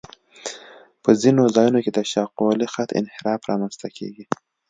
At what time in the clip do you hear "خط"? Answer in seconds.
2.73-2.89